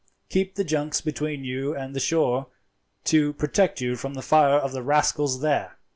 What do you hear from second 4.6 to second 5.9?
the rascals there."